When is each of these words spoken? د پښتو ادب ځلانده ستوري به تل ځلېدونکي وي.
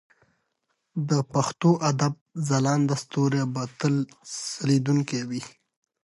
د 1.09 1.11
پښتو 1.33 1.71
ادب 1.89 2.13
ځلانده 2.47 2.95
ستوري 3.03 3.43
به 3.53 3.63
تل 3.79 3.95
ځلېدونکي 4.49 5.19
وي. 5.29 5.43